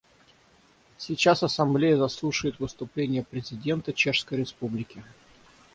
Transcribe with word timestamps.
Сейчас 0.97 1.43
Ассамблея 1.43 1.95
заслушает 1.95 2.57
выступление 2.57 3.23
президента 3.23 3.93
Чешской 3.93 4.39
Республики. 4.39 5.03